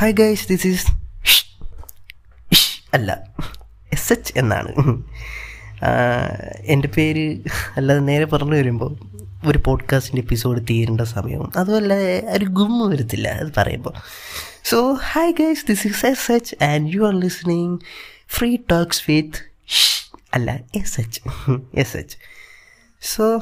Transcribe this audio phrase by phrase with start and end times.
[0.00, 0.86] Hi guys this is
[2.94, 3.10] അല്ല.
[3.92, 4.72] S H എന്നാണ്.
[6.64, 7.40] എന്റെ പേര്
[7.76, 8.96] അല്ലാതെ നേരെ പറഞ്ഞു വരുമ്പോൾ
[9.46, 11.94] ഒരു പോഡ്കാസ്റ്റിന്റെ എപ്പിസോഡ് തീരേണ്ട സമയവും അതുമല്ല
[12.32, 13.92] ഒരു ഗുമ്മ വരത്തില്ല അത് പറയുമ്പോൾ
[14.64, 17.78] so hi guys this is S H and you are listening
[18.28, 19.40] free talks with
[20.34, 21.20] അല്ല S H
[21.74, 22.16] S H
[23.00, 23.38] so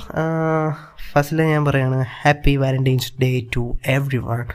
[1.13, 3.79] ഫസ്റ്റിൽ ഞാൻ പറയുകയാണ് happy Valentine's day to
[4.19, 4.47] everyone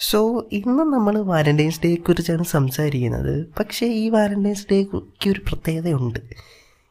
[0.00, 0.18] so
[0.52, 3.34] ഇന്ന് നമ്മൾ വാലന്റൈൻസ് ഡേയെ കുറിച്ചാണ് സംസാരിക്കുന്നത്.
[3.58, 6.20] പക്ഷേ ഈ വാലന്റൈൻസ് ഡേക്ക് ഒരു പ്രത്യേകതയുണ്ട്.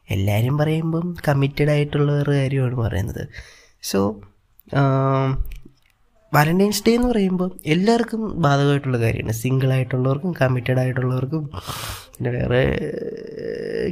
[0.08, 3.22] എല്ലാവരും പറയുമ്പം കമ്മിറ്റഡ് ആയിട്ടുള്ള ഒരു കാര്യമാണ് പറയുന്നത്.
[3.82, 4.00] സോ
[6.32, 9.36] വാലന്റൈൻസ് ഡേ എന്ന് പറയുമ്പോൾ എല്ലാവർക്കും ബാധകമായിട്ടുള്ള കാര്യമാണ്.
[9.42, 11.44] സിംഗിൾ ആയിട്ടുള്ളവർക്കും കമ്മിറ്റഡ് ആയിട്ടുള്ളവർക്കും
[12.14, 12.60] പിന്നെ വേറെ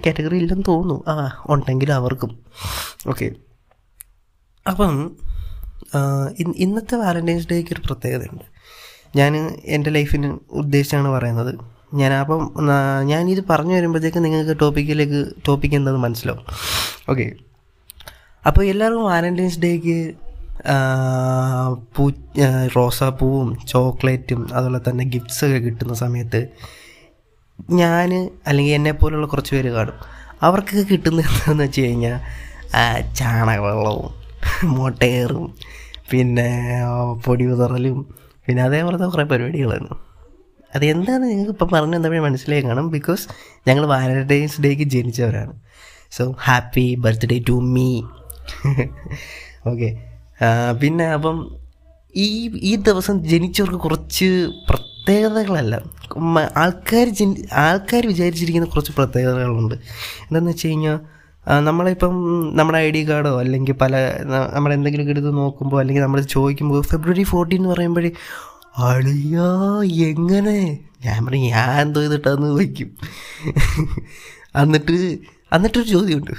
[0.07, 0.97] കാറ്റഗറി ഇല്ലെന്ന് തോന്നുന്നു.
[1.13, 1.15] ആ
[1.55, 2.33] ഉണ്ടെങ്കിൽ അവർക്കും.
[3.09, 3.29] ഓക്കെ
[4.67, 4.95] അപ്പം
[6.65, 8.45] ഇന്നത്തെ വാലന്റൈൻസ് ഡേക്ക് ഒരു പ്രത്യേകതയുണ്ട്.
[9.19, 9.33] ഞാൻ
[9.77, 10.29] എന്റെ ലൈഫിന്
[10.61, 11.53] ഉദ്ദേശിച്ചാണ് പറയുന്നത്.
[11.95, 12.41] ഞാൻ അപ്പം
[13.11, 16.45] ഞാനിത് പറഞ്ഞു വരുമ്പോഴത്തേക്ക് നിങ്ങൾക്ക് ടോപ്പിക്കിലേക്ക് ടോപ്പിക് എന്താണെന്ന് മനസ്സിലാവും.
[17.11, 17.27] ഓക്കെ.
[18.47, 19.97] അപ്പോൾ എല്ലാവർക്കും വാലന്റൈൻസ് ഡേക്ക്
[21.97, 22.05] പൂ
[22.77, 26.41] റോസാപ്പൂവും ചോക്ലേറ്റും അതുപോലെ തന്നെ ഗിഫ്റ്റ്സൊക്കെ കിട്ടുന്ന സമയത്ത്
[27.81, 28.11] ഞാൻ
[28.47, 29.99] അല്ലെങ്കിൽ എന്നെ പോലുള്ള കുറച്ച് പേര് കാണും.
[30.47, 32.19] അവർക്കൊക്കെ കിട്ടുന്ന എന്താണെന്ന് വെച്ച് കഴിഞ്ഞാൽ
[33.19, 34.13] ചാണകവെള്ളവും
[34.77, 35.47] മൊട്ടയറും
[36.11, 36.49] പിന്നെ
[37.25, 37.99] പൊടി ഉതറലും
[38.47, 39.89] പിന്നെ അതേപോലത്തെ കുറേ പരിപാടികളാണ്.
[40.93, 42.87] എന്താണെന്ന് നിങ്ങൾക്ക് ഇപ്പം പറഞ്ഞു തന്നപ്പോഴേ മനസ്സിലായി കാണും.
[42.97, 43.25] ബിക്കോസ്
[43.69, 45.55] ഞങ്ങൾ വാലന്റൈൻസ് ഡേക്ക് ജനിച്ചവരാണ്.
[46.17, 47.89] So happy birthday to me
[49.71, 49.89] okay
[50.81, 51.37] പിന്നെ അപ്പം
[52.15, 52.29] ഈ
[52.71, 54.29] ഈ ദിവസം ജനിച്ചവർക്ക് കുറച്ച്
[54.69, 55.75] പ്രത്യേകതകളല്ല.
[56.63, 59.75] ആൾക്കാർ ജനി ആൾക്കാർ വിചാരിച്ചിരിക്കുന്ന കുറച്ച് പ്രത്യേകതകളുണ്ട്.
[60.27, 60.99] എന്താണെന്ന് വെച്ച് കഴിഞ്ഞാൽ
[61.47, 62.15] നമ്മളിപ്പം
[62.57, 63.97] നമ്മുടെ ഐ ഡി കാർഡോ അല്ലെങ്കിൽ പല
[64.55, 68.13] നമ്മളെന്തെങ്കിലും എടുത്ത് നോക്കുമ്പോൾ അല്ലെങ്കിൽ നമ്മൾ ചോദിക്കുമ്പോൾ ഫെബ്രുവരി ഫോർട്ടീൻ എന്ന് പറയുമ്പോഴേ
[68.79, 70.79] അളിയാ എങ്ങനെ?
[71.07, 72.91] ഞാൻ പറയും ഞാൻ എന്തോ ചെയ്തിട്ടാന്ന് ചോദിക്കും.
[74.57, 74.93] എന്നിട്ട്
[75.53, 76.33] എന്നിട്ടൊരു ചോദ്യമുണ്ട്.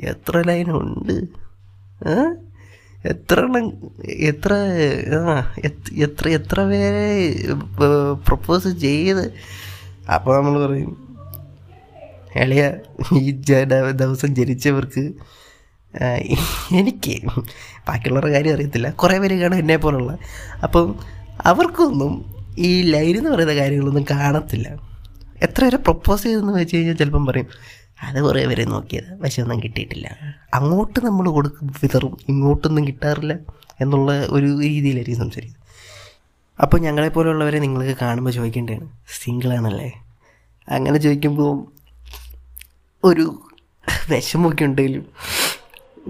[0.00, 1.14] എത്ര ലൈനുണ്ട്?
[3.06, 3.38] എത്ര
[4.08, 4.52] എത്ര
[5.14, 5.52] ആ
[5.98, 7.06] എത്ര എത്ര പേരെ
[8.28, 9.32] പ്രപ്പോസ് ചെയ്ത്?
[10.14, 11.11] അപ്പോൾ നമ്മൾ പറയും
[12.36, 12.72] എളിയ
[13.18, 13.30] ഈ
[13.90, 15.12] ദിവസം ജനിച്ചവർക്ക്
[16.72, 17.26] എനിക്ക്
[17.88, 18.90] ബാക്കിയുള്ളവരുടെ കാര്യം അറിയത്തില്ല.
[18.90, 20.18] കുറേ പേര് കാണും എന്നെ പോലുള്ള.
[20.62, 20.96] അപ്പം
[21.40, 24.76] അവർക്കൊന്നും ഈ ലൈൻ എന്ന് പറയുന്ന കാര്യങ്ങളൊന്നും കാണത്തില്ല.
[25.42, 27.46] എത്ര വരെ പ്രപ്പോസ് ചെയ്തെന്ന് വെച്ച് കഴിഞ്ഞാൽ ചിലപ്പം പറയും
[28.02, 30.18] അത് കുറേ പേരെ നോക്കിയത് പക്ഷെ ഒന്നും കിട്ടിയിട്ടില്ല.
[30.54, 32.16] അങ്ങോട്ട് നമ്മൾ കൊടുക്കും വിതറും.
[32.28, 33.38] ഇങ്ങോട്ടൊന്നും കിട്ടാറില്ല
[33.80, 35.62] എന്നുള്ള ഒരു രീതിയിലായിരിക്കും സംസാരിക്കുന്നത്.
[36.62, 38.88] അപ്പോൾ ഞങ്ങളെപ്പോലുള്ളവരെ നിങ്ങൾക്ക് കാണുമ്പോൾ ചോദിക്കേണ്ടതാണ്
[39.22, 39.92] സിംഗിളാണല്ലേ
[40.68, 41.81] അങ്ങനെ ചോദിക്കുമ്പോൾ
[43.04, 43.24] ഒരു
[44.10, 45.04] വിഷമമൊക്കെ ഉണ്ടെങ്കിലും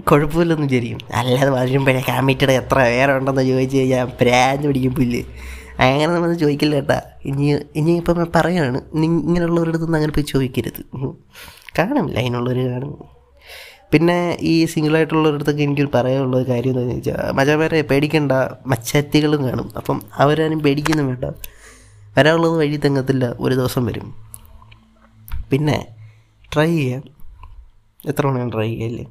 [0.01, 0.99] കുഴപ്പമില്ലെന്ന് വിചാരിക്കും.
[1.13, 5.21] അല്ലാതെ വരുമ്പോഴേ കമ്മിറ്റഡ് എത്ര വേറെ ഉണ്ടെന്ന് ചോദിച്ചു കഴിഞ്ഞാൽ പ്രാഞ്ഞ് പിടിക്കും പുല്ല്.
[5.79, 7.01] അങ്ങനെ നമ്മൾ ചോദിക്കില്ല കേട്ടാ.
[7.25, 7.45] ഇനി
[7.75, 10.81] ഇനി ഇപ്പം പറയാണ് ഇങ്ങനെയുള്ളവരുടെ അടുത്തൊന്നും അങ്ങനെ പോയി ചോദിക്കരുത്.
[11.79, 12.93] കാണും ലൈനുള്ളവർ കാണും.
[13.91, 18.31] പിന്നെ ഈ സിംഗിളായിട്ടുള്ളവരടുത്തൊക്കെ എനിക്കൊരു പറയാനുള്ള കാര്യം എന്താണെന്ന് ചോദിച്ചാൽ മജാപേരെ പേടിക്കേണ്ട
[18.65, 19.71] മച്ചത്തികളും കാണും.
[19.77, 21.25] അപ്പം അവരാരും പേടിക്കുന്നു വേണ്ട.
[22.17, 24.07] വരാനുള്ളത് വഴി തങ്ങത്തില്ല ഒരു ദിവസം വരും.
[25.51, 25.77] പിന്നെ
[26.53, 27.03] ട്രൈ ചെയ്യാം.
[28.11, 29.05] എത്ര മണിയാണ് ട്രൈ ചെയ്യല്ലേ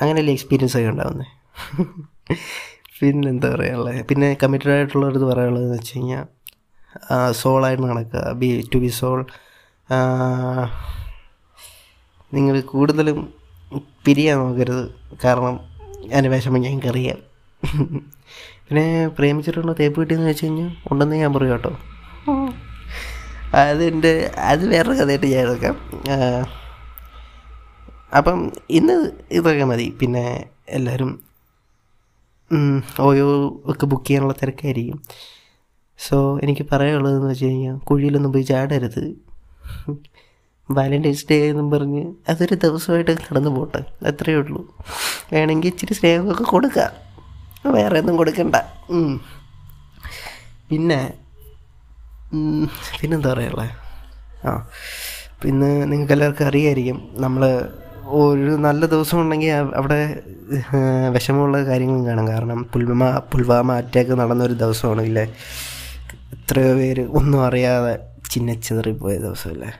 [0.00, 1.28] അങ്ങനെയല്ലേ എക്സ്പീരിയൻസ് ഒക്കെ ഉണ്ടാവുന്നത്
[2.98, 6.24] പിന്നെന്താ പറയാനുള്ളത് പിന്നെ കമ്മിറ്റഡ് ആയിട്ടുള്ളവരത് പറയാനുള്ളതെന്ന് വെച്ച് കഴിഞ്ഞാൽ
[7.40, 9.20] സോളായിട്ട് നടക്കുക ബി ടു ബി സോൾ
[12.36, 13.18] നിങ്ങൾ കൂടുതലും
[14.06, 14.84] പിരിയാൻ നോക്കരുത്.
[15.24, 15.54] കാരണം
[16.14, 17.18] അതിന് വിഷമം ഞങ്ങൾക്കറിയാം
[18.66, 18.86] പിന്നെ
[19.16, 21.72] പ്രേമിച്ചിട്ടുള്ള തേപ്പ് കിട്ടിയെന്ന് വെച്ച് കഴിഞ്ഞാൽ ഉണ്ടെന്ന് ഞാൻ പറയും കേട്ടോ.
[23.60, 24.12] അതിന്റെ
[24.50, 25.76] അത് വേറൊരു കഥയായിട്ട് ഞാൻ എടുക്കാം.
[28.18, 28.38] അപ്പം
[28.70, 28.96] ഇന്ന്
[29.30, 29.86] ഇതൊക്കെ മതി.
[30.00, 30.24] പിന്നെ
[30.68, 31.12] എല്ലാവരും
[33.00, 33.26] ഓയോ
[33.70, 34.98] ഒക്കെ ബുക്ക് ചെയ്യാനുള്ള തിരക്കായിരിക്കും.
[35.98, 39.04] സോ എനിക്ക് പറയാനുള്ളതെന്ന് വെച്ച് കഴിഞ്ഞാൽ കുഴിയിലൊന്നും പോയി ചാടരുത്.
[40.68, 43.80] വാലന്റൈൻസ് ഡേ എന്നും പറഞ്ഞ് അതൊരു ദിവസമായിട്ട് നടന്നു പോട്ടെ.
[44.06, 44.60] അത്രയേ ഉള്ളൂ.
[45.32, 46.86] വേണമെങ്കിൽ ഇച്ചിരി സ്നേഹമൊക്കെ കൊടുക്കുക
[47.76, 48.56] വേറെ ഒന്നും കൊടുക്കണ്ട.
[50.70, 51.00] പിന്നെ
[53.00, 53.70] പിന്നെന്താ പറയുള്ളത്
[54.46, 54.52] ആ.
[55.42, 57.42] പിന്നെ നിങ്ങൾക്ക് എല്ലാവർക്കും അറിയായിരിക്കും നമ്മൾ
[58.20, 59.98] ഒരു നല്ല ദിവസം ഉണ്ടെങ്കിൽ അവിടെ
[61.08, 62.28] വിഷമമുള്ള കാര്യങ്ങളും കാണാം.
[62.28, 65.24] കാരണം പുൽവാമ പുൽവാമ അറ്റാക്ക് നടന്നൊരു ദിവസമാണ് ഇല്ലേ
[66.32, 67.92] എത്രയോ പേര് ഒന്നും അറിയാതെ
[68.30, 69.70] ചിന്നച്ചിതറിപ്പോയ ദിവസമല്ലേ?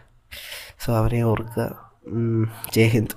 [0.84, 1.66] സോ അവരെ ഓർക്കുക.
[2.75, 3.14] ജയ് ഹിന്ദ്.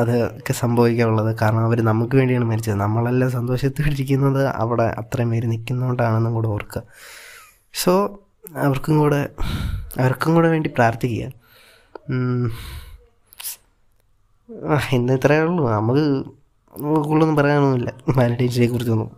[0.00, 1.30] അതൊക്കെ സംഭവിക്കാനുള്ളത്.
[1.40, 2.78] കാരണം അവർ നമുക്ക് വേണ്ടിയാണ് മരിച്ചത്.
[2.84, 6.82] നമ്മളെല്ലാം സന്തോഷത്തിരിക്കുന്നത് അവിടെ അത്രയും പേര് നിൽക്കുന്നതുകൊണ്ടാണെന്നും കൂടെ ഓർക്കുക.
[7.82, 7.92] സോ
[8.64, 9.20] അവർക്കും കൂടെ
[10.00, 11.26] അവർക്കും കൂടെ വേണ്ടി പ്രാർത്ഥിക്കുക.
[14.92, 15.62] ഇന്ന് ഇത്രയേ ഉള്ളൂ.
[15.76, 16.04] നമുക്ക്
[17.04, 17.90] കൂടുതലൊന്നും പറയാനൊന്നുമില്ല.
[18.16, 19.12] വാലന്റൈൻസിനെ കുറിച്ചൊന്നും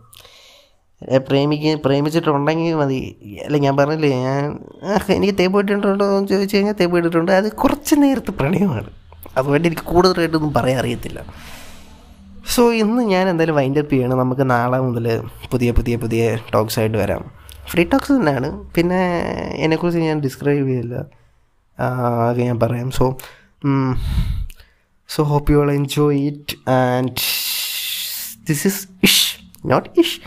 [1.27, 2.99] പ്രേമിക്ക് പ്രേമിച്ചിട്ടുണ്ടെങ്കിൽ മതി.
[3.45, 4.45] അല്ല ഞാൻ പറഞ്ഞില്ലേ ഞാൻ
[5.15, 8.89] എനിക്ക് തേപ്പ് ഇട്ടിട്ടുണ്ടോ എന്ന് ചോദിച്ചു കഴിഞ്ഞാൽ തേപ്പ് ഇട്ടിട്ടുണ്ട് അത് കുറച്ച് നേരത്തെ പ്രണയമാണ്.
[9.39, 11.19] അതുകൊണ്ട് എനിക്ക് കൂടുതലായിട്ടൊന്നും പറയാൻ അറിയത്തില്ല.
[12.47, 14.17] സോ ഇന്ന് ഞാൻ എന്തായാലും വൈൻഡ് അപ്പ് ചെയ്യണം.
[14.17, 17.31] നമുക്ക് നാളെ മുതൽ പുതിയ പുതിയ പുതിയ ടോക്സ് ആയിട്ട് വരാം.
[17.67, 18.73] ഫ്രീ ടോക്സ് തന്നെയാണ്.
[18.73, 19.01] പിന്നെ
[19.55, 21.05] എന്നെക്കുറിച്ച് ഞാൻ ഡിസ്ക്രൈബ് ചെയ്യില്ല.
[21.79, 22.91] ആകെ ഞാൻ പറയാം.
[22.91, 23.17] So
[25.09, 27.11] so hope you all enjoy it and
[28.49, 30.21] this is ish not ish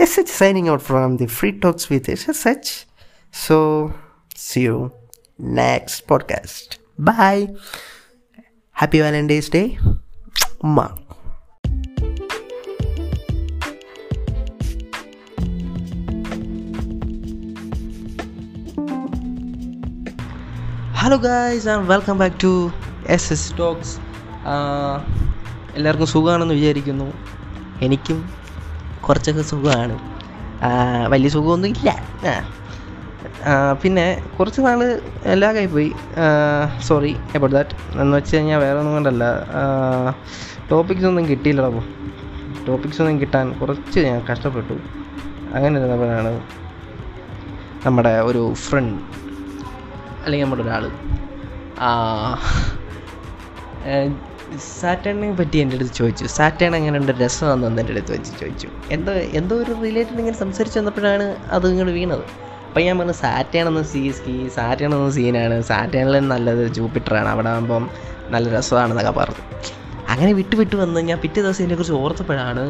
[0.00, 2.72] S H signing out from the free talks with S S H
[3.46, 3.56] so
[4.36, 4.90] see you
[5.40, 7.46] next podcast bye
[8.80, 9.60] happy Valentine's day
[10.64, 10.80] ഉമ്മ
[21.00, 22.52] hello guys and welcome back to
[23.06, 23.96] S S talks
[25.74, 27.08] എല്ലാവർക്കും സുഖമാണെന്ന് വിചാരിക്കുന്നു.
[27.80, 28.20] എനിക്കും
[29.08, 29.98] കുറച്ചൊക്കെ സുഖമാണ്.
[31.08, 31.88] വലിയ സുഖമൊന്നും ഇല്ല
[33.82, 34.04] പിന്നെ
[34.38, 34.80] കുറച്ച് നാൾ
[35.42, 35.90] ലാഗായി പോയി.
[36.88, 39.24] സോറി എബൌട്ട് ദാറ്റ് എന്ന് വെച്ച് കഴിഞ്ഞാൽ വേറെ ഒന്നും കൊണ്ടല്ല
[40.70, 41.82] ടോപ്പിക്സ് ഒന്നും കിട്ടിയില്ലടാ
[42.68, 44.76] ടോപ്പിക്സ് ഒന്നും കിട്ടാൻ കുറച്ച് ഞാൻ കഷ്ടപ്പെട്ടു.
[45.56, 46.32] അങ്ങനെ ഇരുന്നപ്പോഴാണ്
[47.86, 48.98] നമ്മുടെ ഒരു ഫ്രണ്ട്
[50.24, 50.86] അല്ലെങ്കിൽ നമ്മുടെ ഒരാൾ
[54.80, 56.26] സാറ്റേണിനെ പറ്റി എന്റെ അടുത്ത് ചോദിച്ചു.
[56.36, 58.68] സാറ്റേൺ അങ്ങനെ ഉണ്ട് രസം രസമാണെന്ന് എന്റെ അടുത്ത് വെച്ച് ചോദിച്ചു.
[58.94, 61.26] എന്തോ എന്തോ ഒരു റിലേറ്റഡ് ഇങ്ങനെ സംസാരിച്ച് വന്നപ്പോഴാണ്
[61.56, 62.24] അത് ഇങ്ങോട്ട് വീണത്.
[62.68, 65.56] അപ്പം ഞാൻ പറഞ്ഞു സാറ്റേൺ എന്ന സീ സ്കീ സാറ്റേൺ എന്ന സീനാണ്.
[65.62, 67.28] സാറ്റേണിലും നല്ലത് ജൂപ്പിറ്ററാണ്.
[67.28, 67.84] അവിടെ ആകുമ്പം
[68.34, 69.44] നല്ല രസമാണെന്നൊക്കെ പറഞ്ഞു.
[70.12, 72.64] അങ്ങനെ വിട്ട് വിട്ട് വന്ന് ഞാൻ പിറ്റേ ദിവസം ഇതിനെക്കുറിച്ച് ഓർത്തപ്പോഴാണ്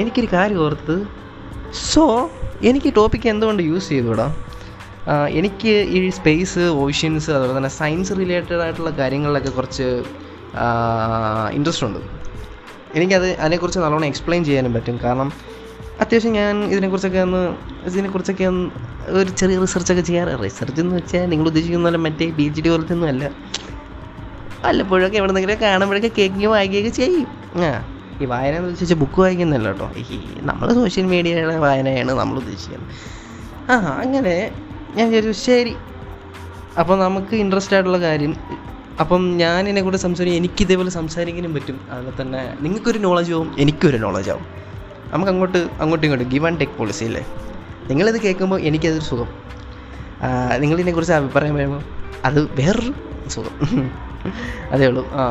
[0.00, 0.96] എനിക്കൊരു കാര്യം ഓർത്ത്
[1.90, 2.04] സോ
[2.62, 4.26] എനിക്ക് ടോപ്പിക്ക് എന്തുകൊണ്ട് യൂസ് ചെയ്തുകൂടാ
[5.40, 9.86] എനിക്ക് ഈ സ്പേസ് ഓഷ്യൻസ് അതുപോലെ തന്നെ സയൻസ് റിലേറ്റഡ് ആയിട്ടുള്ള കാര്യങ്ങളിലൊക്കെ കുറച്ച്
[11.56, 12.00] ഇൻട്രസ്റ്റ് ഉണ്ട്.
[12.94, 14.96] എനിക്കത് അതിനെക്കുറിച്ച് നല്ലോണം എക്സ്പ്ലെയിൻ ചെയ്യാനും പറ്റും.
[15.04, 15.28] കാരണം
[16.00, 17.42] അത്യാവശ്യം ഞാൻ ഇതിനെക്കുറിച്ചൊക്കെ ഒന്ന്
[17.88, 18.66] ഇതിനെക്കുറിച്ചൊക്കെ ഒന്ന്
[19.08, 20.44] ഒരു ചെറിയ റിസർച്ചൊക്കെ ചെയ്യാറ്.
[20.44, 23.30] റിസർച്ച് എന്ന് വെച്ചാൽ നിങ്ങൾ ഉദ്ദേശിക്കുന്ന മറ്റേ പി ജി ഡി പോലത്തെ ഒന്നും അല്ല.
[24.64, 27.28] വല്ലപ്പോഴൊക്കെ എവിടെന്നെങ്കിലും കാണുമ്പോഴൊക്കെ കേൾക്കുകയും വായിക്കുകയൊക്കെ ചെയ്യും.
[27.56, 29.90] ആ ഈ വായന എന്ന് വെച്ചാൽ ബുക്ക് വായിക്കുന്നല്ല കേട്ടോ.
[29.96, 32.90] ഈ നമ്മൾ സോഷ്യൽ മീഡിയയുടെ വായനയാണ് നമ്മൾ ഉദ്ദേശിക്കുന്നത്.
[33.70, 34.52] ആ അങ്ങനെ
[34.96, 35.76] ഞാൻ വിചാരിച്ചു ശരി.
[36.78, 38.36] അപ്പോൾ നമുക്ക് ഇൻട്രസ്റ്റ് ആയിട്ടുള്ള കാര്യം
[39.00, 40.38] അപ്പം ഞാൻ ഇതിനെ കൂടെ സംസാരിക്കും.
[40.38, 41.80] എനിക്ക് ഇതേപോലെ സംസാരിക്കാനും പറ്റും.
[41.90, 44.46] അതുപോലെ തന്നെ നിങ്ങൾക്കൊരു നോളജ് ആവും എനിക്കൊരു നോളജ് ആവും.
[45.12, 47.26] നമുക്ക് അങ്ങോട്ട് അങ്ങോട്ടും ഇങ്ങോട്ടും ഗിവ് ആൻഡ് ടേക്ക് പോളിസി അല്ലേ?
[47.90, 49.28] നിങ്ങളിത് കേൾക്കുമ്പോൾ എനിക്കതൊരു സുഖം.
[50.58, 51.82] നിങ്ങളിതിനെക്കുറിച്ച് അഭിപ്രായം പറയുമ്പോൾ
[52.24, 52.92] അത് വേറൊരു
[53.28, 53.90] സുഖം.
[54.72, 55.04] അതേ ഉള്ളൂ.
[55.12, 55.24] ആ.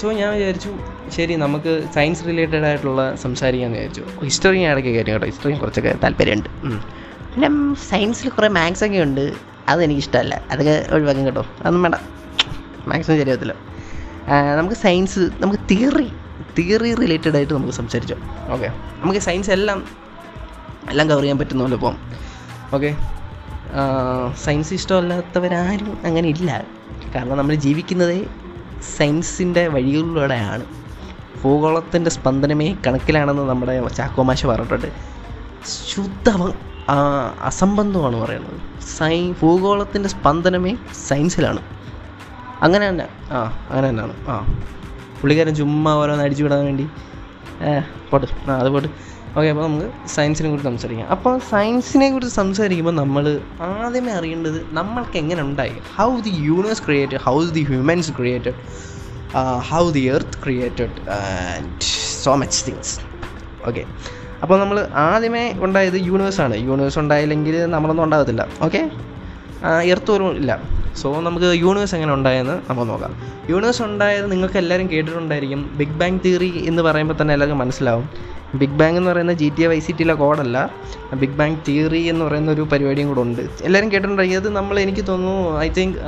[0.00, 0.70] സോ ഞാൻ വിചാരിച്ചു
[1.08, 4.04] ശരി നമുക്ക് സയൻസ് റിലേറ്റഡ് ആയിട്ടുള്ള സംസാരിക്കാമെന്ന് വിചാരിച്ചു.
[4.24, 5.26] ഹിസ്റ്ററി ഞാൻ ഇടയ്ക്ക് കാര്യം കേട്ടോ.
[5.26, 6.48] ഹിസ്റ്ററിയും കുറച്ചൊക്കെ താല്പര്യമുണ്ട്.
[7.32, 7.48] പിന്നെ
[7.90, 9.32] സയൻസിൽ കുറേ മാത്സ് ഒക്കെ ഉണ്ട്.
[9.68, 10.42] അത് എനിക്കിഷ്ടമല്ല.
[10.50, 11.46] അതൊക്കെ ഒഴിവാക്കും കേട്ടോ.
[11.60, 11.94] അതൊന്നും വേണ്ട.
[12.88, 13.54] മാത്സും ശരിയാവത്തില്ല
[14.56, 16.08] നമുക്ക് സയൻസ് നമുക്ക് തിയറി
[16.58, 18.16] തിയറി റിലേറ്റഡ് ആയിട്ട് നമുക്ക് സംസാരിച്ചോ
[18.52, 18.68] ഓക്കെ
[19.02, 19.78] നമുക്ക് സയൻസ് എല്ലാം
[20.88, 21.96] എല്ലാം കവർ ചെയ്യാൻ പറ്റുന്നല്ലോ ഇപ്പം.
[22.74, 22.96] ഓക്കെ
[24.36, 26.64] സയൻസ് ഇഷ്ടമല്ലാത്തവരാരും അങ്ങനെ ഇല്ല.
[27.14, 28.26] കാരണം നമ്മൾ ജീവിക്കുന്നതേ
[28.96, 30.64] സയൻസിന്റെ വഴികളിലൂടെയാണ്.
[31.44, 34.86] ഭൂഗോളത്തിന്റെ സ്പന്ദനമേ കണക്കിലാണെന്ന് നമ്മുടെ ചാക്കോമാശ പറഞ്ഞിട്ടുണ്ട്.
[35.94, 36.52] ശുദ്ധ
[37.40, 38.82] അസംബന്ധമാണ് പറയുന്നത്.
[38.82, 40.76] സൈ ഭൂഗോളത്തിന്റെ സ്പന്ദനമേ
[41.08, 41.62] സയൻസിലാണ്
[42.62, 43.08] അങ്ങനെ തന്നെ.
[43.30, 44.12] ആ അങ്ങനെ തന്നെയാണ്.
[44.28, 44.58] ആ.
[45.20, 46.88] പുള്ളിക്കാരൻ ചുമ്മാ ഓരോന്ന് അടിച്ചു വിടാൻ വേണ്ടി.
[48.10, 48.50] പോട്ട്.
[48.50, 48.88] ആ അത് പോട്ട്.
[49.38, 51.08] ഓക്കെ അപ്പോൾ നമുക്ക് സയൻസിനെ കുറിച്ച് സംസാരിക്കാം.
[51.14, 53.24] അപ്പോൾ സയൻസിനെ കുറിച്ച് സംസാരിക്കുമ്പോൾ നമ്മൾ
[53.70, 55.74] ആദ്യമേ അറിയേണ്ടത് നമ്മൾക്ക് എങ്ങനെ ഉണ്ടായി?
[55.98, 58.54] How the universe created how the humans created
[59.70, 61.68] how the earth created and
[62.24, 62.94] so much things
[63.68, 63.84] okay
[64.42, 68.42] അപ്പോൾ നമ്മൾ ആദ്യമേ ഉണ്ടായത് യൂണിവേഴ്സാണ് യൂണിവേഴ്സ് ഉണ്ടായില്ലെങ്കിൽ നമ്മളൊന്നും ഉണ്ടാകത്തില്ല.
[68.66, 68.80] ഓക്കെ
[69.92, 70.52] എർത്ത് പോലും ഇല്ല.
[71.00, 73.12] സോ നമുക്ക് യൂണിവേഴ്സ് എങ്ങനെ ഉണ്ടായെന്ന് നമുക്ക് നോക്കാം.
[73.52, 75.60] യൂണിവേഴ്സ് ഉണ്ടായത് നിങ്ങൾക്ക് എല്ലാവരും കേട്ടിട്ടുണ്ടായിരിക്കും.
[75.78, 78.06] ബിഗ് ബാങ് തിയറി എന്ന് പറയുമ്പോൾ തന്നെ എല്ലാവർക്കും മനസ്സിലാവും.
[78.54, 80.70] ബിഗ് ബാങ് എന്ന് പറയുന്ന G T A Y C ടിയിലെ കോഡല്ല.
[81.14, 83.42] ബിഗ് ബാങ് തിയറി എന്ന് പറയുന്ന ഒരു പരിപാടിയും കൂടെ ഉണ്ട്.
[83.66, 85.98] എല്ലാവരും കേട്ടിട്ടുണ്ടായിരിക്കും അത് നമ്മൾ എനിക്ക് തോന്നുന്നു ഐ തിങ്ക്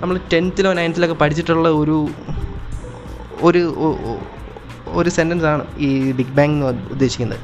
[0.00, 2.08] നമ്മൾ ടെൻത്തിലോ നയൻത്തിലൊക്കെ പഠിച്ചിട്ടുള്ള ഒരു
[3.48, 3.62] ഒരു
[5.00, 7.40] ഒരു സെന്റൻസ് ആണ് ഈ ബിഗ് ബാങ് എന്ന് ഉദ്ദേശിക്കുന്നത്.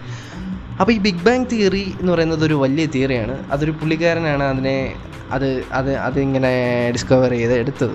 [0.80, 4.94] അപ്പോൾ ഈ ബിഗ് ബാങ് തിയറി എന്ന് പറയുന്നത് ഒരു വലിയ തിയറിയാണ് അതൊരു പുള്ളിക്കാരനാണ് അതിനെ
[5.30, 7.94] അത് അത് അതിങ്ങനെ ഡിസ്കവർ ചെയ്ത് എടുത്തത്.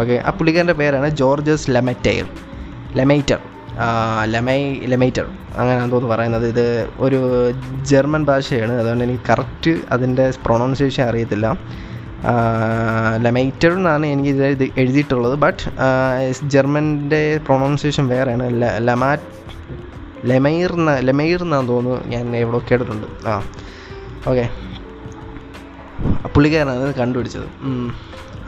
[0.00, 2.26] ഓക്കെ ആ പുള്ളിക്കാരന്റെ പേരാണ് ജോർജസ് ലെമറ്റയർ.
[3.00, 3.53] ലെമൈറ്റർ.
[4.34, 4.60] ലെമൈ
[4.92, 5.26] ലെമൈറ്റർ.
[5.58, 6.46] അങ്ങനെയാണ് തോന്നുന്നു പറയുന്നത്.
[6.52, 6.66] ഇത്
[6.98, 7.18] ഒരു
[7.90, 8.74] ജർമ്മൻ ഭാഷയാണ്.
[8.80, 11.46] അതുകൊണ്ട് എനിക്ക് കറക്റ്റ് അതിന്റെ പ്രൊണൗൺസിയേഷൻ അറിയത്തില്ല.
[13.24, 15.34] ലെമൈറ്റർ എന്നാണ് എനിക്ക് ഇത് എഴുതിയിട്ടുള്ളത്.
[15.44, 15.62] ബട്ട്
[16.54, 18.46] ജർമ്മന്റെ പ്രൊണൗൺസിയേഷൻ വേറെയാണ്.
[18.88, 19.10] ലമാ
[20.30, 23.06] ലെമൈർ എന്ന ലെമൈർ എന്നാണ് തോന്നുന്നു ഞാൻ എവിടെ കേട്ടിട്ടുണ്ട്.
[23.28, 23.34] ആ
[24.30, 24.44] ഓക്കെ
[26.34, 27.48] പുള്ളിക്കാരനാണ് ഇത് കണ്ടുപിടിച്ചത്.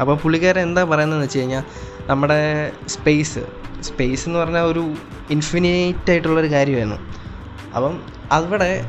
[0.00, 1.62] അപ്പോൾ പുള്ളിക്കാരൻ എന്താ പറയുന്നതെന്ന് വെച്ച് കഴിഞ്ഞാൽ
[2.08, 2.40] നമ്മുടെ
[2.94, 3.42] സ്പേസ്
[3.82, 4.94] സ്പേസ് എന്ന് പറഞ്ഞാൽ ഒരു
[5.30, 6.98] ഇൻഫിനൈറ്റ് ആയിട്ടുള്ളൊരു കാര്യമായിരുന്നു.
[7.74, 8.00] അപ്പം
[8.32, 8.84] അവിടെ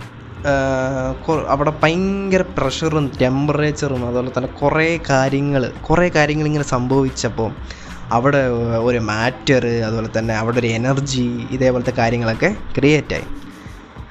[1.50, 7.52] അവിടെ ഭയങ്കര പ്രഷറും ടെമ്പറേച്ചറും അതുപോലെ തന്നെ കുറേ കാര്യങ്ങൾ കുറേ കാര്യങ്ങൾ ഇങ്ങനെ സംഭവിച്ചപ്പോൾ
[8.12, 13.28] അവിടെ ഒരു മാറ്റർ അതുപോലെ തന്നെ അവിടെ ഒരു എനർജി ഇതേപോലത്തെ കാര്യങ്ങളൊക്കെ ക്രിയേറ്റായി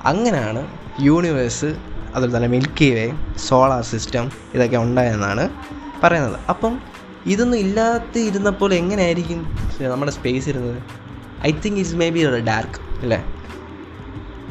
[0.05, 0.67] അങ്ങനെയാണ്
[1.01, 1.77] യൂണിവേഴ്സ്
[2.15, 5.49] അതുപോലെ തന്നെ മിൽക്കി വേ സോളാർ സിസ്റ്റം ഇതൊക്കെ ഉണ്ടായെന്നാണ്
[6.03, 6.39] പറയുന്നത്.
[6.49, 6.81] അപ്പം
[7.27, 9.59] ഇതൊന്നും ഇല്ലാത്ത ഇരുന്നപ്പോൾ എങ്ങനെയായിരിക്കും?
[9.81, 10.83] നമ്മുടെ സ്പേസ് ഇരുന്നത്.
[11.47, 13.25] I think it's maybe dark അല്ലേ?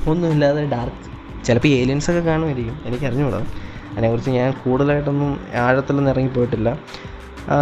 [0.08, 2.82] ഒന്നുമില്ലാതെ ഡാർക്ക് ചിലപ്പോൾ ഏലിയൻസ് ഒക്കെ കാണുമായിരിക്കും.
[2.86, 3.46] എനിക്ക് അറിഞ്ഞുകൂടാ.
[3.91, 6.70] അതിനെക്കുറിച്ച് ഞാൻ കൂടുതലായിട്ടൊന്നും ആഴത്തിലൊന്നും ഇറങ്ങിപ്പോയിട്ടില്ല.
[7.50, 7.58] ആ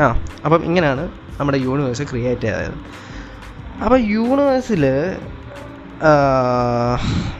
[0.00, 2.72] ആ, അപ്പം ഇങ്ങനെയാണ് നമ്മുടെ യൂണിവേഴ്സ് ക്രിയേറ്റ് ചെയ്തത്.
[3.84, 4.86] അപ്പോൾ യൂണിവേഴ്സിൽ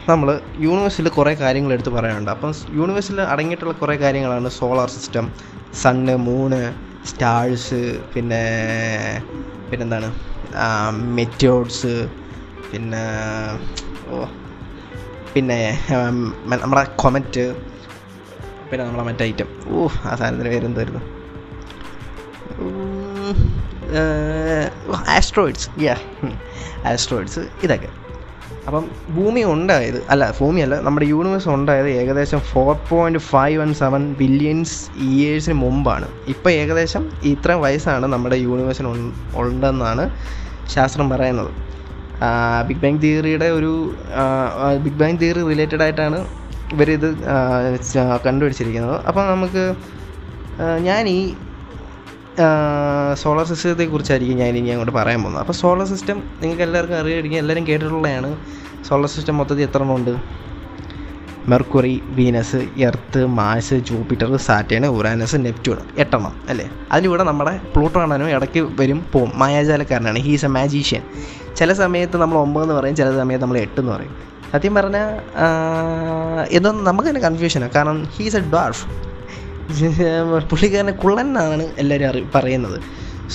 [0.09, 2.31] നമ്മൾ യൂണിവേഴ്സിൽ കുറേ കാര്യങ്ങൾ എടുത്ത് പറയാനുണ്ട്.
[2.31, 5.33] അപ്പം യൂണിവേഴ്സിൽ അടങ്ങിയിട്ടുള്ള കുറേ കാര്യങ്ങളാണ് solar system
[5.81, 6.73] sun moon
[7.05, 8.43] stars പിന്നെ
[9.71, 10.09] പിന്നെന്താണ്?
[10.91, 11.93] മെറ്റോഡ്സ്
[12.71, 13.03] പിന്നെ
[14.09, 14.25] ഓ
[15.35, 15.59] പിന്നെ
[16.55, 17.55] നമ്മുടെ കൊമറ്റ്
[18.71, 21.01] പിന്നെ നമ്മളെ മറ്റേ ഐറ്റം ഓ ആ സാധനത്തിന് പേരെന്തായിരുന്നു?
[25.07, 25.95] ആസ്ട്രോയിഡ്സ് യാ
[26.85, 27.89] ആസ്ട്രോയിഡ്സ് ഇതൊക്കെ.
[28.67, 34.77] അപ്പം ഭൂമി ഉണ്ടായത് അല്ല ഭൂമിയല്ല നമ്മുടെ യൂണിവേഴ്സ് ഉണ്ടായത് ഏകദേശം four point five one seven billions
[35.07, 36.07] ഇയേഴ്സിന് മുമ്പാണ്.
[36.33, 37.03] ഇപ്പോൾ ഏകദേശം
[37.33, 38.89] ഇത്ര വയസ്സാണ് നമ്മുടെ യൂണിവേഴ്സിന്
[39.43, 40.05] ഉണ്ടെന്നാണ്
[40.75, 41.51] ശാസ്ത്രം പറയുന്നത്.
[42.67, 43.71] ബിഗ് ബാങ് തിയറിയുടെ ഒരു
[44.83, 46.19] ബിഗ് ബാങ് തിയറി റിലേറ്റഡ് ആയിട്ടാണ്
[46.73, 47.09] ഇവരിത്
[48.25, 48.97] കണ്ടുപിടിച്ചിരിക്കുന്നത്.
[49.09, 49.63] അപ്പോൾ നമുക്ക്
[50.87, 51.19] ഞാൻ ഈ
[53.21, 55.41] സോളാർ സിസ്റ്റത്തെ കുറിച്ചായിരിക്കും ഞാൻ ഇനി അങ്ങോട്ട് പറയാൻ പോകുന്നത്.
[55.41, 58.37] അപ്പോൾ സോളാർ സിസ്റ്റം നിങ്ങൾക്ക് എല്ലാവർക്കും അറിയായിരിക്കും എല്ലാവരും കേട്ടിട്ടുള്ളതാണ്.
[58.87, 60.11] സോളാർ സിസ്റ്റം മൊത്തത്തിൽ എത്ര എണ്ണം ഉണ്ട്?
[61.49, 66.69] Mercury Venus Earth Mars Jupiter Saturn Uranus Neptune എട്ടെണ്ണം അല്ലേ?
[66.91, 69.31] അതിലൂടെ നമ്മുടെ പ്ലൂട്ടോ ആണനും ഇടയ്ക്ക് വരും പോവും.
[69.35, 70.19] മായാജാലക്കാരനാണ്.
[70.19, 71.03] ഹീസ് എ മാജീഷ്യൻ
[71.55, 74.15] ചില സമയത്ത് നമ്മൾ ഒമ്പത് എന്ന് പറയും ചില സമയത്ത് നമ്മൾ എട്ട് എന്ന് പറയും.
[74.53, 75.07] സത്യം പറഞ്ഞാൽ
[76.57, 78.85] ഇതൊന്നും നമുക്ക് തന്നെ കൺഫ്യൂഷനാണ് കാരണം ഹീസ് എ ഡാർഫ്
[80.51, 80.93] പുള്ളിക്കാരനെ
[81.25, 82.77] എന്നാണ് എല്ലാവരും അറി പറയുന്നത്.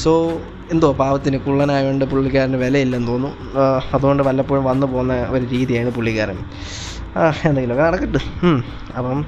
[0.03, 0.13] സോ
[0.73, 3.63] എന്തോ പാവത്തിന് കുള്ളനായതുകൊണ്ട് പുള്ളിക്കാരന് വിലയില്ലെന്ന് തോന്നുന്നു
[3.97, 6.39] അതുകൊണ്ട് വല്ലപ്പോഴും വന്നു പോകുന്ന ഒരു രീതിയാണ് പുള്ളിക്കാരൻ.
[7.49, 8.21] എന്തെങ്കിലുമൊക്കെ നടക്കട്ടെ.
[8.99, 9.21] അപ്പം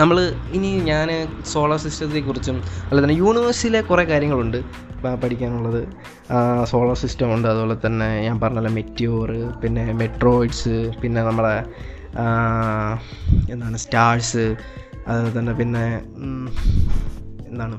[0.00, 0.16] നമ്മൾ
[0.56, 1.08] ഇനി ഞാൻ
[1.52, 4.58] സോളാർ സിസ്റ്റത്തെക്കുറിച്ചും അതുപോലെ തന്നെ യൂണിവേഴ്സിലെ കുറേ കാര്യങ്ങളുണ്ട്
[5.22, 5.80] പഠിക്കാനുള്ളത്.
[6.70, 9.30] സോളാർ സിസ്റ്റം ഉണ്ട് അതുപോലെ തന്നെ ഞാൻ പറഞ്ഞല്ലോ മെറ്റിയോർ
[9.62, 11.54] പിന്നെ മെട്രോയിഡ്സ് പിന്നെ നമ്മുടെ
[12.20, 12.24] ആ,
[13.54, 14.44] എന്താണ് സ്റ്റാർസ്
[15.08, 15.84] അതുപോലെ തന്നെ പിന്നെ
[17.50, 17.76] എന്താണ്?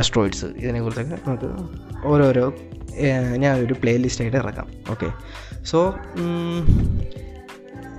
[0.00, 1.48] ആസ്ട്രോയിഡ്സ് ഇതിനെക്കുറിച്ചൊക്കെ നമുക്ക്
[2.06, 2.44] ഓരോരോ
[3.42, 5.08] ഞാനൊരു പ്ലേലിസ്റ്റ് ആയിട്ട് ഇറക്കാം ഓക്കെ
[5.70, 5.78] സോ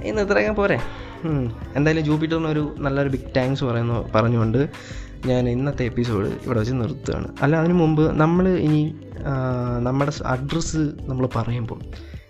[0.10, 0.78] ഇന്ന് ഇത്രയൊക്കെ പോരെ.
[1.76, 4.60] എന്തായാലും ജൂപ്പിറ്ററിന് ഒരു നല്ലൊരു ബിഗ് ടാങ്ക്സ് പറയുന്നു പറഞ്ഞുകൊണ്ട്
[5.26, 7.28] ഞാൻ ഇന്നത്തെ എപ്പിസോഡ് ഇവിടെ വെച്ച് നിർത്തുകയാണ്.
[7.42, 8.82] അല്ല അതിനു മുമ്പ് നമ്മൾ ഇനി
[9.88, 11.80] നമ്മുടെ അഡ്രസ്സ് നമ്മൾ പറയുമ്പോൾ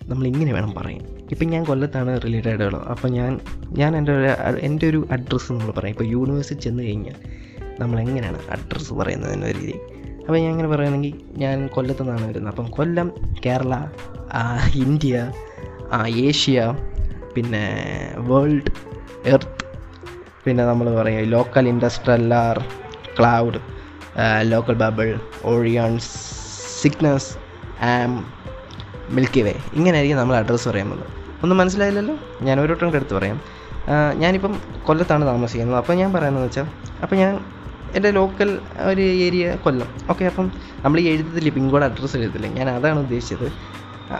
[0.08, 1.02] നമ്മൾ ഇങ്ങനെ വേണം പറയാൻ.
[1.30, 5.92] ഇപ്പം ഞാൻ കൊല്ലത്താണ് റിലേറ്റഡ് ഉള്ളത് അപ്പോൾ ഞാൻ ഞാൻ എന്റെ ഒരു എന്റെ ഒരു അഡ്രസ്സ് നമ്മൾ പറയും.
[5.92, 7.14] ഇപ്പോൾ യൂണിവേഴ്സിറ്റി ചെന്ന് കഴിഞ്ഞാൽ
[7.80, 9.74] നമ്മൾ എങ്ങനെയാണ് അഡ്രസ്സ് പറയുന്നത് എന്ന രീതി.
[10.20, 12.52] അപ്പോൾ ഞാൻ ഇങ്ങനെ പറയുകയാണെങ്കിൽ ഞാൻ കൊല്ലത്തു നിന്നാണ് വരുന്നത്.
[12.52, 13.12] അപ്പം കൊല്ലം
[13.46, 13.74] കേരള
[14.74, 15.32] ഇന്ത്യ
[16.06, 16.76] ഏഷ്യ
[17.34, 17.64] പിന്നെ
[18.16, 18.72] വേൾഡ്
[19.26, 19.64] എർത്ത്
[20.44, 22.58] പിന്നെ നമ്മൾ പറയും local interstellar
[23.18, 23.60] cloud
[24.40, 26.10] local bubble Orion's
[26.82, 27.30] Cygnus
[27.84, 28.37] arm
[29.10, 31.04] Milky Way ഇങ്ങനെയായിരിക്കും നമ്മൾ അഡ്രസ്സ് പറയുന്നത്.
[31.42, 32.16] ഒന്നും മനസ്സിലായില്ലല്ലോ?
[32.42, 33.40] ഞാൻ ഒരു വട്ടം കൂടെ എടുത്ത് പറയാം.
[34.14, 34.54] ഞാനിപ്പം
[34.86, 35.76] കൊല്ലത്താണ് താമസിക്കുന്നത്.
[35.76, 36.66] അപ്പോൾ ഞാൻ പറയുന്നത് വെച്ചാൽ
[37.02, 37.40] അപ്പോൾ ഞാൻ
[37.94, 38.58] എന്റെ ലോക്കൽ
[38.90, 39.88] ഒരു ഏരിയ കൊല്ലം.
[40.10, 40.52] ഓക്കെ അപ്പം
[40.84, 42.50] നമ്മൾ ഈ എഴുതത്തില്ലേ പിൻകോഡ് അഡ്രസ്സ് എഴുതത്തില്ലേ?
[42.50, 43.52] ഞാൻ അതാണ് ഉദ്ദേശിച്ചത്.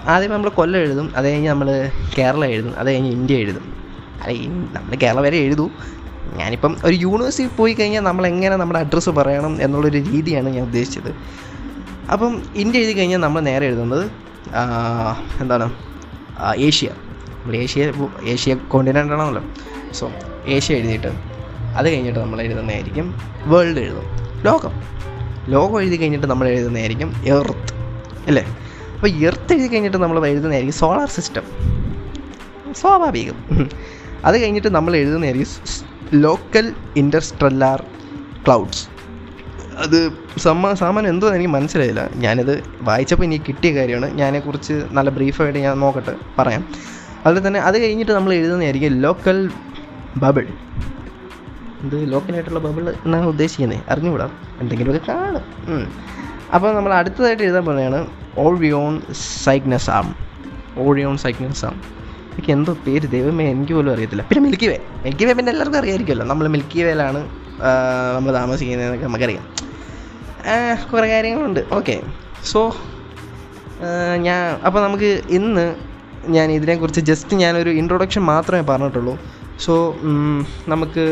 [0.04, 1.16] ആദ്യം നമ്മൾ കൊല്ലം എഴുതും.
[1.16, 2.78] അത് കഴിഞ്ഞ് നമ്മൾ കേരള എഴുതും.
[2.78, 3.66] അത് കഴിഞ്ഞ് ഇന്ത്യ എഴുതും.
[4.22, 5.70] അല്ല നമ്മൾ കേരളം വരെ എഴുതൂ.
[6.36, 11.10] ഞാനിപ്പം ഒരു യൂണിവേഴ്സിറ്റി പോയി കഴിഞ്ഞാൽ നമ്മൾ എങ്ങനെ നമ്മുടെ അഡ്രസ്സ് പറയണം എന്നുള്ളൊരു രീതിയാണ് ഞാൻ ഉദ്ദേശിച്ചത്.
[12.12, 14.10] അപ്പം ഇന്ത്യ എഴുതി കഴിഞ്ഞാൽ നമ്മൾ നേരെ എഴുതുന്നത്
[15.40, 15.72] എന്താണ്?
[16.56, 16.88] ഏഷ്യ.
[16.88, 17.92] നമ്മൾ ഏഷ്യ
[18.24, 19.42] ഏഷ്യ കോണ്ടിനെന്റ് ആണല്ലോ
[19.92, 20.10] സോ
[20.46, 21.06] ഏഷ്യ എഴുതിയിട്ട്
[21.76, 23.14] അത് കഴിഞ്ഞിട്ട് നമ്മൾ എഴുതുന്നതായിരിക്കും
[23.46, 24.04] വേൾഡ് എഴുതും.
[24.42, 24.70] ലോകം.
[25.48, 27.74] ലോകം എഴുതി കഴിഞ്ഞിട്ട് നമ്മൾ എഴുതുന്നതായിരിക്കും എർത്ത്.
[28.26, 28.56] അല്ലേ?
[28.94, 31.42] അപ്പോൾ എർത്ത് എഴുതി കഴിഞ്ഞിട്ട് നമ്മൾ എഴുതുന്നതായിരിക്കും സോളാർ സിസ്റ്റം.
[32.72, 33.68] സ്വാഭാവികം.
[34.24, 35.48] അത് കഴിഞ്ഞിട്ട് നമ്മൾ എഴുതുന്നതായിരിക്കും
[36.20, 37.84] ലോക്കൽ ഇൻഡസ്ട്രല്ലാർ
[38.46, 38.97] ക്ലൗഡ്സ്.
[39.78, 42.08] അത് സമ്മ സാമാനം എന്തോ എനിക്ക് മനസ്സിലായില്ല.
[42.14, 44.14] ഞാനിത് വായിച്ചപ്പോൾ എനിക്ക് കിട്ടിയ കാര്യമാണ്.
[44.14, 46.64] ഞാനെക്കുറിച്ച് നല്ല ബ്രീഫായിട്ട് ഞാൻ നോക്കട്ടെ പറയാം.
[47.26, 49.50] അതുപോലെ തന്നെ അത് കഴിഞ്ഞിട്ട് നമ്മൾ എഴുതുന്നതായിരിക്കും ലോക്കൽ
[50.16, 50.46] ബബിൾ.
[51.84, 54.30] ഇത് ലോക്കലായിട്ടുള്ള ബബിൾ എന്നാണ് ഉദ്ദേശിക്കുന്നത് അറിഞ്ഞുകൂടാ?
[54.60, 55.88] എന്തെങ്കിലുമൊക്കെ കാണും.
[56.54, 58.06] അപ്പോൾ നമ്മൾ അടുത്തതായിട്ട് എഴുതാൻ പറയുകയാണ്
[58.38, 59.02] ഓൾവിയോൺ ഓൺ
[61.16, 61.64] സൈഗ്നസ്.
[61.64, 61.82] ആം
[62.32, 63.10] എനിക്ക് എന്തോ പേര്?
[63.10, 64.22] ദൈവമേ എനിക്ക് പോലും അറിയത്തില്ല.
[64.22, 64.78] പിന്നെ മിൽക്കി വേ.
[65.04, 66.26] മിൽക്കി വേ പിന്നെ എല്ലാവർക്കും അറിയാമായിരിക്കുമല്ലോ.
[66.26, 67.28] നമ്മൾ മിൽക്കി വേലാണ്
[68.16, 69.42] നമ്മൾ താമസിക്കുന്നതെന്നൊക്കെ നമുക്കറിയാം.
[69.42, 69.67] ആ,
[70.92, 71.60] കുറേ കാര്യങ്ങളുണ്ട്.
[71.72, 72.00] ഓക്കെ.
[72.44, 72.76] സോ
[74.16, 75.74] ഞാൻ അപ്പോൾ നമുക്ക് ഇന്ന്
[76.28, 79.18] ഞാൻ ഇതിനെക്കുറിച്ച് ജസ്റ്റ് ഞാനൊരു ഇൻട്രൊഡക്ഷൻ മാത്രമേ പറഞ്ഞിട്ടുള്ളൂ.
[79.60, 79.96] സോ
[80.68, 81.04] നമുക്ക്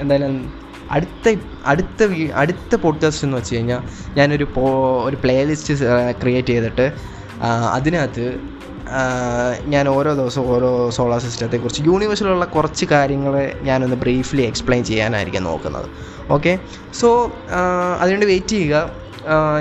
[0.00, 0.52] എന്തായാലും
[0.90, 3.82] അടുത്ത അടുത്ത അടുത്ത പോഡ്കാസ്റ്റ് എന്ന് വെച്ച് കഴിഞ്ഞാൽ
[4.14, 4.64] ഞാനൊരു പോ
[5.04, 5.74] ഒരു പ്ലേലിസ്റ്റ്
[6.22, 6.92] ക്രിയേറ്റ് ചെയ്തിട്ട്
[7.72, 8.26] അതിനകത്ത്
[9.66, 15.88] ഞാൻ ഓരോ ദിവസവും ഓരോ സോളാർ സിസ്റ്റത്തെക്കുറിച്ച് യൂണിവേഴ്സിലുള്ള കുറച്ച് കാര്യങ്ങൾ ഞാനൊന്ന് ബ്രീഫ്ലി എക്സ്പ്ലെയിൻ ചെയ്യാനായിരിക്കും നോക്കുന്നത്.
[16.36, 16.52] ഓക്കെ
[17.00, 17.08] സോ
[18.00, 18.76] അതിനുവേണ്ടി വെയിറ്റ് ചെയ്യുക.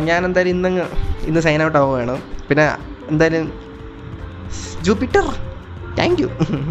[0.07, 0.85] ഞാൻ എന്തായാലും ഇന്നങ്ങ്
[1.29, 2.15] ഇന്ന് സൈൻ ഔട്ട് ആവുകയാണ്.
[2.49, 2.65] പിന്നെ
[3.11, 3.45] എന്തായാലും
[4.87, 5.25] ജൂപ്പിറ്റർ.
[5.99, 6.29] താങ്ക് യു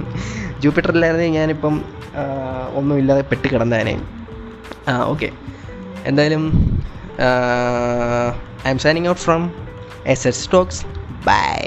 [0.62, 1.74] ജൂപ്പിറ്ററിലായിരുന്നെങ്കിൽ ഞാനിപ്പം
[2.78, 3.94] ഒന്നുമില്ലാതെ പെട്ട് കിടന്നേനെ.
[4.90, 5.28] ആ ഓക്കെ
[6.10, 6.44] എന്തായാലും
[8.74, 9.42] I'm signing out from
[10.14, 10.82] S S stalks
[11.28, 11.62] bye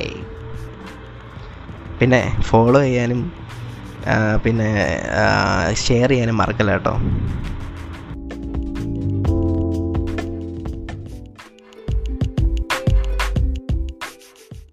[2.00, 3.22] പിന്നെ ഫോളോ ചെയ്യാനും
[4.46, 4.70] പിന്നെ
[5.86, 6.96] ഷെയർ ചെയ്യാനും മറക്കല്ല കേട്ടോ.